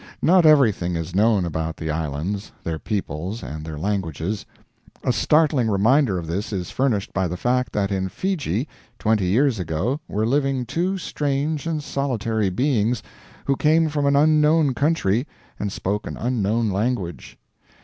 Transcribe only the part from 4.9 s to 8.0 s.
A startling reminder of this is furnished by the fact that